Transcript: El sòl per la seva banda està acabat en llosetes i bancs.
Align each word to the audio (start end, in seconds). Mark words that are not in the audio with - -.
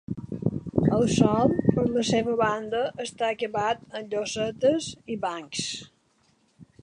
El 0.99 1.03
sòl 1.15 1.51
per 1.75 1.83
la 1.97 2.05
seva 2.07 2.33
banda 2.39 2.81
està 3.05 3.29
acabat 3.35 3.85
en 3.99 4.09
llosetes 4.15 4.87
i 5.17 5.21
bancs. 5.27 5.69